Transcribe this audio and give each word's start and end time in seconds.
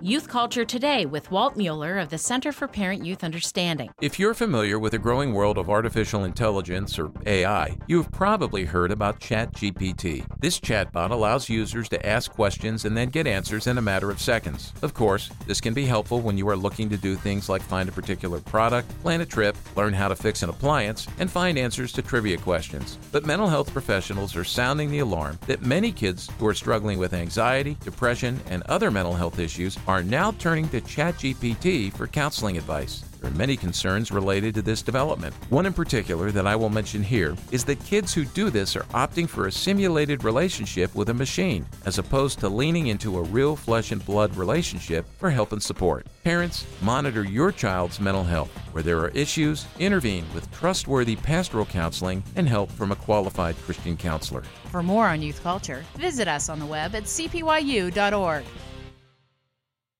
Youth 0.00 0.28
Culture 0.28 0.64
Today 0.64 1.06
with 1.06 1.28
Walt 1.32 1.56
Mueller 1.56 1.98
of 1.98 2.08
the 2.08 2.18
Center 2.18 2.52
for 2.52 2.68
Parent 2.68 3.04
Youth 3.04 3.24
Understanding. 3.24 3.90
If 4.00 4.16
you're 4.16 4.32
familiar 4.32 4.78
with 4.78 4.92
the 4.92 4.98
growing 4.98 5.34
world 5.34 5.58
of 5.58 5.68
artificial 5.68 6.22
intelligence, 6.22 7.00
or 7.00 7.10
AI, 7.26 7.76
you've 7.88 8.12
probably 8.12 8.64
heard 8.64 8.92
about 8.92 9.18
ChatGPT. 9.18 10.24
This 10.38 10.60
chatbot 10.60 11.10
allows 11.10 11.48
users 11.48 11.88
to 11.88 12.06
ask 12.06 12.30
questions 12.30 12.84
and 12.84 12.96
then 12.96 13.08
get 13.08 13.26
answers 13.26 13.66
in 13.66 13.76
a 13.76 13.82
matter 13.82 14.08
of 14.08 14.20
seconds. 14.20 14.72
Of 14.82 14.94
course, 14.94 15.30
this 15.48 15.60
can 15.60 15.74
be 15.74 15.84
helpful 15.84 16.20
when 16.20 16.38
you 16.38 16.48
are 16.48 16.56
looking 16.56 16.88
to 16.90 16.96
do 16.96 17.16
things 17.16 17.48
like 17.48 17.62
find 17.62 17.88
a 17.88 17.92
particular 17.92 18.38
product, 18.38 18.88
plan 19.02 19.20
a 19.20 19.26
trip, 19.26 19.56
learn 19.74 19.92
how 19.92 20.06
to 20.06 20.14
fix 20.14 20.44
an 20.44 20.50
appliance, 20.50 21.08
and 21.18 21.28
find 21.28 21.58
answers 21.58 21.92
to 21.94 22.02
trivia 22.02 22.36
questions. 22.36 22.98
But 23.10 23.26
mental 23.26 23.48
health 23.48 23.72
professionals 23.72 24.36
are 24.36 24.44
sounding 24.44 24.92
the 24.92 25.00
alarm 25.00 25.40
that 25.48 25.62
many 25.62 25.90
kids 25.90 26.30
who 26.38 26.46
are 26.46 26.54
struggling 26.54 27.00
with 27.00 27.14
anxiety, 27.14 27.76
depression, 27.82 28.40
and 28.46 28.62
other 28.64 28.92
mental 28.92 29.14
health 29.14 29.40
issues 29.40 29.76
are 29.88 30.02
now 30.02 30.32
turning 30.32 30.68
to 30.68 30.82
ChatGPT 30.82 31.90
for 31.94 32.06
counseling 32.06 32.58
advice. 32.58 33.02
There 33.20 33.30
are 33.30 33.34
many 33.34 33.56
concerns 33.56 34.12
related 34.12 34.54
to 34.54 34.62
this 34.62 34.82
development. 34.82 35.34
One 35.48 35.66
in 35.66 35.72
particular 35.72 36.30
that 36.30 36.46
I 36.46 36.54
will 36.54 36.68
mention 36.68 37.02
here 37.02 37.34
is 37.50 37.64
that 37.64 37.82
kids 37.84 38.14
who 38.14 38.26
do 38.26 38.50
this 38.50 38.76
are 38.76 38.84
opting 38.94 39.28
for 39.28 39.46
a 39.46 39.52
simulated 39.52 40.22
relationship 40.22 40.94
with 40.94 41.08
a 41.08 41.14
machine, 41.14 41.66
as 41.86 41.98
opposed 41.98 42.38
to 42.40 42.48
leaning 42.48 42.88
into 42.88 43.18
a 43.18 43.22
real 43.22 43.56
flesh 43.56 43.90
and 43.90 44.04
blood 44.04 44.36
relationship 44.36 45.06
for 45.18 45.30
help 45.30 45.52
and 45.52 45.62
support. 45.62 46.06
Parents, 46.22 46.66
monitor 46.82 47.24
your 47.24 47.50
child's 47.50 47.98
mental 47.98 48.24
health. 48.24 48.50
Where 48.72 48.82
there 48.82 48.98
are 49.00 49.08
issues, 49.08 49.66
intervene 49.78 50.26
with 50.34 50.52
trustworthy 50.52 51.16
pastoral 51.16 51.64
counseling 51.64 52.22
and 52.36 52.48
help 52.48 52.70
from 52.70 52.92
a 52.92 52.96
qualified 52.96 53.56
Christian 53.62 53.96
counselor. 53.96 54.42
For 54.66 54.82
more 54.82 55.06
on 55.08 55.22
youth 55.22 55.42
culture, 55.42 55.82
visit 55.96 56.28
us 56.28 56.50
on 56.50 56.58
the 56.58 56.66
web 56.66 56.94
at 56.94 57.04
cpyu.org. 57.04 58.44